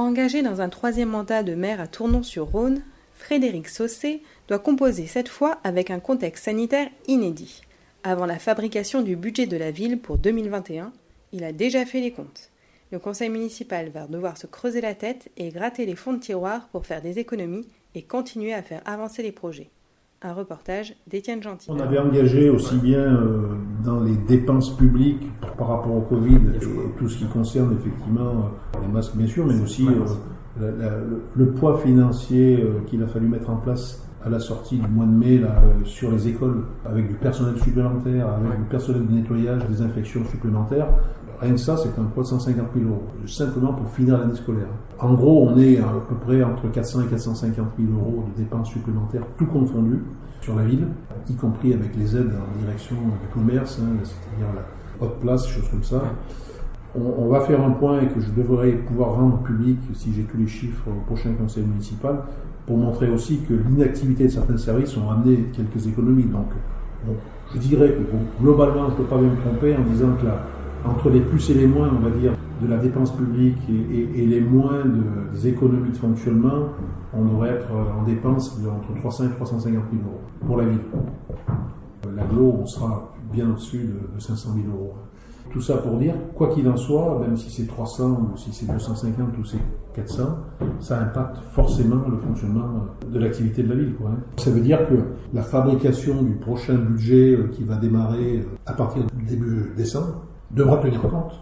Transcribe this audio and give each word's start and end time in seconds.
Engagé 0.00 0.40
dans 0.40 0.62
un 0.62 0.70
troisième 0.70 1.10
mandat 1.10 1.42
de 1.42 1.54
maire 1.54 1.78
à 1.78 1.86
Tournon-sur-Rhône, 1.86 2.82
Frédéric 3.12 3.68
Saucé 3.68 4.22
doit 4.48 4.58
composer 4.58 5.06
cette 5.06 5.28
fois 5.28 5.58
avec 5.62 5.90
un 5.90 6.00
contexte 6.00 6.44
sanitaire 6.44 6.88
inédit. 7.06 7.60
Avant 8.02 8.24
la 8.24 8.38
fabrication 8.38 9.02
du 9.02 9.14
budget 9.14 9.46
de 9.46 9.58
la 9.58 9.70
ville 9.70 9.98
pour 9.98 10.16
2021, 10.16 10.90
il 11.32 11.44
a 11.44 11.52
déjà 11.52 11.84
fait 11.84 12.00
les 12.00 12.12
comptes. 12.12 12.50
Le 12.90 12.98
conseil 12.98 13.28
municipal 13.28 13.90
va 13.90 14.06
devoir 14.06 14.38
se 14.38 14.46
creuser 14.46 14.80
la 14.80 14.94
tête 14.94 15.30
et 15.36 15.50
gratter 15.50 15.84
les 15.84 15.96
fonds 15.96 16.14
de 16.14 16.18
tiroir 16.18 16.68
pour 16.68 16.86
faire 16.86 17.02
des 17.02 17.18
économies 17.18 17.68
et 17.94 18.00
continuer 18.00 18.54
à 18.54 18.62
faire 18.62 18.80
avancer 18.86 19.22
les 19.22 19.32
projets. 19.32 19.68
Un 20.22 20.34
reportage 20.34 20.94
d'Étienne 21.10 21.42
Gentil. 21.42 21.70
On 21.70 21.80
avait 21.80 21.98
engagé 21.98 22.50
aussi 22.50 22.76
bien 22.76 22.98
euh, 22.98 23.54
dans 23.82 24.00
les 24.00 24.14
dépenses 24.28 24.76
publiques 24.76 25.26
par 25.56 25.68
rapport 25.68 25.94
au 25.96 26.02
Covid 26.02 26.36
et 26.56 26.58
tout 26.98 27.08
ce 27.08 27.16
qui 27.18 27.24
concerne 27.26 27.74
effectivement 27.80 28.50
euh, 28.76 28.80
les 28.82 28.88
masques 28.88 29.16
bien 29.16 29.26
sûr, 29.26 29.46
mais 29.46 29.58
aussi 29.62 29.86
euh, 29.88 30.04
la- 30.60 30.70
la- 30.90 30.96
le, 31.34 31.46
poids 31.52 31.78
financier 31.78 32.62
qu'il 32.86 33.02
a 33.02 33.06
fallu 33.06 33.28
mettre 33.28 33.48
en 33.48 33.56
place 33.56 34.06
à 34.22 34.28
la 34.28 34.38
sortie 34.40 34.76
du 34.76 34.86
mois 34.88 35.06
de 35.06 35.12
mai 35.12 35.38
là, 35.38 35.54
sur 35.84 36.10
les 36.10 36.28
écoles, 36.28 36.64
avec 36.84 37.08
du 37.08 37.14
personnel 37.14 37.58
supplémentaire, 37.62 38.28
avec 38.28 38.58
du 38.58 38.64
personnel 38.68 39.06
de 39.06 39.12
nettoyage, 39.14 39.62
des 39.70 39.80
infections 39.80 40.22
supplémentaires. 40.26 40.88
Rien 41.40 41.52
que 41.52 41.60
ça, 41.60 41.74
c'est 41.78 41.98
un 41.98 42.04
poids 42.04 42.22
de 42.22 42.28
150 42.28 42.66
000 42.76 42.86
euros, 42.90 43.02
simplement 43.26 43.72
pour 43.72 43.88
finir 43.88 44.18
l'année 44.18 44.34
scolaire. 44.34 44.68
En 44.98 45.14
gros, 45.14 45.48
on 45.48 45.56
est 45.56 45.78
à 45.78 45.86
peu 46.06 46.14
près 46.16 46.42
entre 46.42 46.70
400 46.70 47.02
et 47.02 47.06
450 47.06 47.66
000 47.78 47.92
euros 47.98 48.24
de 48.34 48.42
dépenses 48.42 48.68
supplémentaires, 48.68 49.22
tout 49.38 49.46
confondu, 49.46 50.02
sur 50.42 50.54
la 50.56 50.64
ville, 50.64 50.86
y 51.28 51.34
compris 51.34 51.72
avec 51.72 51.96
les 51.96 52.16
aides 52.16 52.32
en 52.32 52.60
direction 52.62 52.96
du 52.96 53.28
commerce, 53.32 53.80
hein, 53.80 53.96
c'est-à-dire 54.02 54.54
la 54.54 55.06
haute 55.06 55.18
place, 55.20 55.46
choses 55.46 55.68
comme 55.70 55.82
ça. 55.82 56.02
On, 56.94 57.28
va 57.28 57.40
faire 57.42 57.64
un 57.64 57.70
point 57.70 58.00
et 58.00 58.08
que 58.08 58.20
je 58.20 58.30
devrais 58.32 58.72
pouvoir 58.72 59.14
rendre 59.14 59.38
public, 59.42 59.78
si 59.94 60.12
j'ai 60.12 60.24
tous 60.24 60.36
les 60.36 60.48
chiffres, 60.48 60.82
au 60.88 61.06
prochain 61.06 61.32
conseil 61.34 61.62
municipal, 61.62 62.22
pour 62.66 62.76
montrer 62.76 63.08
aussi 63.08 63.40
que 63.48 63.54
l'inactivité 63.54 64.24
de 64.24 64.30
certains 64.30 64.58
services 64.58 64.96
ont 64.96 65.08
amené 65.08 65.46
quelques 65.52 65.86
économies. 65.86 66.24
Donc, 66.24 66.48
je 67.54 67.58
dirais 67.58 67.92
que 67.92 68.42
globalement, 68.42 68.86
je 68.88 68.92
ne 68.92 68.96
peux 68.96 69.04
pas 69.04 69.18
me 69.18 69.36
tromper 69.36 69.76
en 69.76 69.82
disant 69.82 70.14
que 70.20 70.26
là, 70.26 70.42
entre 70.84 71.10
les 71.10 71.20
plus 71.20 71.50
et 71.50 71.54
les 71.54 71.66
moins, 71.66 71.90
on 71.94 72.00
va 72.00 72.10
dire, 72.10 72.32
de 72.62 72.66
la 72.68 72.76
dépense 72.78 73.10
publique 73.12 73.56
et, 73.68 74.26
les 74.26 74.40
moins 74.40 74.84
de- 74.84 75.32
des 75.34 75.48
économies 75.48 75.90
de 75.90 75.96
fonctionnement, 75.96 76.66
on 77.14 77.24
devrait 77.24 77.50
être 77.50 77.68
en 77.72 78.04
dépenses 78.04 78.58
entre 78.66 78.94
300 79.00 79.24
et 79.24 79.30
350 79.30 79.82
000 79.92 80.02
euros 80.04 80.20
pour 80.46 80.56
la 80.58 80.64
ville. 80.66 80.78
Euh, 82.06 82.10
L'aglo, 82.14 82.56
on 82.60 82.66
sera 82.66 83.12
bien 83.32 83.48
au-dessus 83.50 83.78
de, 83.78 84.14
de 84.14 84.20
500 84.20 84.50
000 84.54 84.66
euros. 84.76 84.92
Tout 85.50 85.60
ça 85.60 85.78
pour 85.78 85.96
dire, 85.98 86.14
quoi 86.34 86.48
qu'il 86.48 86.68
en 86.68 86.76
soit, 86.76 87.18
même 87.26 87.36
si 87.36 87.50
c'est 87.50 87.66
300 87.66 88.10
ou 88.32 88.36
si 88.36 88.52
c'est 88.52 88.70
250 88.70 89.36
ou 89.38 89.44
c'est 89.44 89.58
400, 89.94 90.22
ça 90.78 91.00
impacte 91.00 91.38
forcément 91.52 92.02
le 92.08 92.18
fonctionnement 92.18 92.68
de 93.10 93.18
l'activité 93.18 93.62
de 93.64 93.68
la 93.70 93.74
ville. 93.74 93.94
Hein. 94.06 94.18
Ça 94.36 94.50
veut 94.50 94.60
dire 94.60 94.86
que 94.88 94.94
la 95.34 95.42
fabrication 95.42 96.22
du 96.22 96.34
prochain 96.34 96.76
budget 96.76 97.34
euh, 97.36 97.48
qui 97.48 97.64
va 97.64 97.76
démarrer 97.76 98.38
euh, 98.38 98.56
à 98.66 98.74
partir 98.74 99.02
du 99.16 99.24
début 99.24 99.72
décembre 99.76 100.22
devra 100.50 100.78
tenir 100.78 101.00
compte 101.00 101.40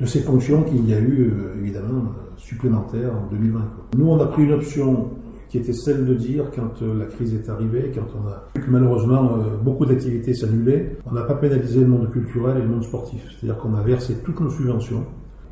de 0.00 0.06
ces 0.06 0.20
fonctions 0.20 0.62
qu'il 0.62 0.88
y 0.88 0.94
a 0.94 0.98
eu 0.98 1.30
euh, 1.30 1.60
évidemment 1.60 2.02
euh, 2.02 2.32
supplémentaires 2.36 3.12
en 3.14 3.30
2020. 3.30 3.60
quoi. 3.60 3.84
Nous, 3.96 4.08
on 4.08 4.20
a 4.20 4.26
pris 4.26 4.44
une 4.44 4.52
option 4.52 5.10
qui 5.48 5.58
était 5.58 5.72
celle 5.72 6.04
de 6.04 6.14
dire, 6.14 6.46
quand 6.54 6.82
euh, 6.82 6.98
la 6.98 7.06
crise 7.06 7.34
est 7.34 7.48
arrivée, 7.48 7.92
quand 7.94 8.06
on 8.18 8.26
a 8.28 8.48
vu 8.56 8.64
que 8.64 8.70
malheureusement 8.70 9.38
beaucoup 9.62 9.86
d'activités 9.86 10.34
s'annulaient, 10.34 10.96
on 11.06 11.12
n'a 11.12 11.22
pas 11.22 11.34
pénalisé 11.34 11.80
le 11.80 11.86
monde 11.86 12.10
culturel 12.10 12.58
et 12.58 12.62
le 12.62 12.68
monde 12.68 12.82
sportif. 12.82 13.22
C'est-à-dire 13.30 13.60
qu'on 13.60 13.74
a 13.74 13.82
versé 13.82 14.16
toutes 14.24 14.40
nos 14.40 14.50
subventions, 14.50 15.04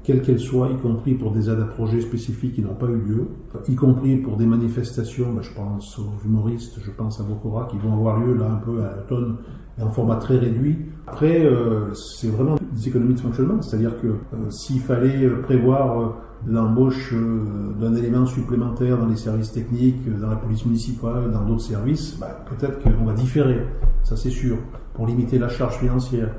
quelles 0.02 0.22
qu'elles 0.22 0.40
soient, 0.40 0.68
y 0.70 0.76
compris 0.78 1.14
pour 1.14 1.30
des 1.30 1.48
aides 1.48 1.60
à 1.60 1.66
projets 1.66 2.00
spécifiques 2.00 2.54
qui 2.54 2.62
n'ont 2.62 2.74
pas 2.74 2.86
eu 2.86 2.96
lieu, 2.96 3.28
y 3.68 3.76
compris 3.76 4.16
pour 4.16 4.36
des 4.36 4.46
manifestations, 4.46 5.32
ben, 5.32 5.42
je 5.42 5.52
pense 5.54 5.98
aux 5.98 6.26
humoristes, 6.26 6.80
je 6.82 6.90
pense 6.90 7.20
à 7.20 7.22
Bokora, 7.22 7.68
qui 7.70 7.78
vont 7.78 7.92
avoir 7.92 8.18
lieu 8.18 8.34
là 8.34 8.50
un 8.50 8.56
peu 8.56 8.82
à 8.82 8.96
l'automne, 8.96 9.36
mais 9.76 9.84
en 9.84 9.90
format 9.90 10.16
très 10.16 10.36
réduit. 10.36 10.78
Après, 11.06 11.44
euh, 11.44 11.92
c'est 11.94 12.28
vraiment 12.28 12.56
des 12.72 12.88
économies 12.88 13.14
de 13.14 13.20
fonctionnement, 13.20 13.60
c'est-à-dire 13.60 14.00
que 14.00 14.06
euh, 14.06 14.50
s'il 14.50 14.80
fallait 14.80 15.24
euh, 15.24 15.42
prévoir 15.42 16.14
l'embauche 16.46 17.14
d'un 17.80 17.94
élément 17.94 18.26
supplémentaire 18.26 18.98
dans 18.98 19.06
les 19.06 19.16
services 19.16 19.52
techniques, 19.52 20.08
dans 20.18 20.30
la 20.30 20.36
police 20.36 20.64
municipale, 20.66 21.30
dans 21.32 21.44
d'autres 21.44 21.62
services, 21.62 22.18
bah, 22.18 22.44
peut-être 22.46 22.82
qu'on 22.82 23.04
va 23.04 23.12
différer, 23.12 23.64
ça 24.02 24.16
c'est 24.16 24.30
sûr, 24.30 24.56
pour 24.94 25.06
limiter 25.06 25.38
la 25.38 25.48
charge 25.48 25.76
financière. 25.76 26.30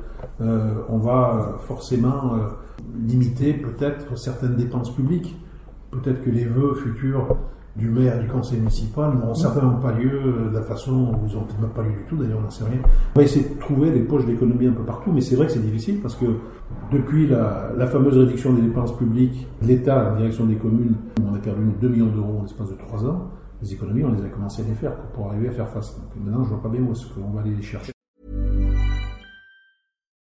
On 0.41 0.97
va 0.97 1.55
forcément 1.59 2.33
limiter 3.07 3.53
peut-être 3.53 4.17
certaines 4.17 4.55
dépenses 4.55 4.93
publiques. 4.93 5.37
Peut-être 6.01 6.23
que 6.23 6.29
les 6.29 6.45
vœux 6.45 6.73
futurs 6.75 7.37
du 7.75 7.89
maire 7.89 8.19
du 8.19 8.27
conseil 8.27 8.59
municipal 8.59 9.13
n'auront 9.15 9.33
certainement 9.33 9.75
pas 9.75 9.91
lieu 9.93 10.49
de 10.51 10.53
la 10.53 10.61
façon, 10.61 10.91
n'ont 10.91 11.13
peut-être 11.13 11.59
même 11.59 11.71
pas 11.71 11.81
lieu 11.81 11.91
du 11.91 12.03
tout, 12.07 12.15
d'ailleurs 12.17 12.39
on 12.39 12.43
n'en 12.43 12.49
sait 12.49 12.65
rien. 12.65 12.79
On 13.15 13.19
va 13.19 13.23
essayer 13.23 13.49
de 13.49 13.59
trouver 13.59 13.91
des 13.91 14.01
poches 14.01 14.25
d'économie 14.25 14.67
un 14.67 14.73
peu 14.73 14.83
partout, 14.83 15.11
mais 15.11 15.21
c'est 15.21 15.35
vrai 15.35 15.47
que 15.47 15.53
c'est 15.53 15.65
difficile 15.65 15.99
parce 15.99 16.15
que 16.15 16.25
depuis 16.91 17.27
la, 17.27 17.71
la 17.75 17.87
fameuse 17.87 18.17
réduction 18.17 18.53
des 18.53 18.61
dépenses 18.61 18.95
publiques, 18.95 19.47
l'État, 19.61 20.11
en 20.13 20.17
direction 20.17 20.45
des 20.45 20.55
communes, 20.55 20.95
on 21.27 21.33
a 21.33 21.39
perdu 21.39 21.61
2 21.81 21.89
millions 21.89 22.07
d'euros 22.07 22.39
en 22.39 22.43
l'espace 22.43 22.69
de 22.69 22.75
3 22.75 23.05
ans, 23.05 23.31
les 23.61 23.73
économies, 23.73 24.03
on 24.03 24.11
les 24.11 24.23
a 24.23 24.29
commencé 24.29 24.61
à 24.61 24.65
les 24.65 24.75
faire 24.75 24.95
pour 25.13 25.27
arriver 25.27 25.47
à 25.49 25.51
faire 25.51 25.69
face. 25.69 25.95
Donc 25.95 26.23
maintenant, 26.23 26.43
je 26.43 26.49
vois 26.49 26.61
pas 26.61 26.69
bien 26.69 26.81
où 26.81 26.91
est-ce 26.91 27.07
qu'on 27.07 27.31
va 27.31 27.41
aller 27.41 27.55
les 27.55 27.63
chercher. 27.63 27.91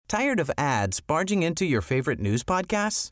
Tired 0.09 0.39
of 0.39 0.49
ads 0.57 1.01
barging 1.05 1.43
into 1.43 1.65
your 1.65 1.81
favorite 1.81 2.19
news 2.19 2.43
podcasts? 2.43 3.11